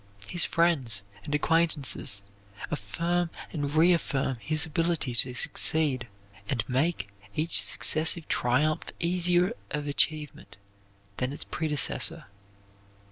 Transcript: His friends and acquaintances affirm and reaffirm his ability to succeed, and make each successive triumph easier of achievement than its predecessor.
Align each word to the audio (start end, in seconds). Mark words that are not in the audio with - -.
His 0.27 0.45
friends 0.45 1.03
and 1.23 1.35
acquaintances 1.35 2.23
affirm 2.71 3.29
and 3.53 3.75
reaffirm 3.75 4.37
his 4.39 4.65
ability 4.65 5.13
to 5.13 5.35
succeed, 5.35 6.07
and 6.49 6.67
make 6.67 7.09
each 7.35 7.61
successive 7.61 8.27
triumph 8.27 8.85
easier 8.99 9.53
of 9.69 9.85
achievement 9.85 10.57
than 11.17 11.31
its 11.31 11.43
predecessor. 11.43 12.25